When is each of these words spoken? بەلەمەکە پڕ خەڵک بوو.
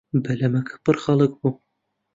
بەلەمەکە 0.23 0.75
پڕ 0.83 0.95
خەڵک 1.03 1.31
بوو. 1.39 1.51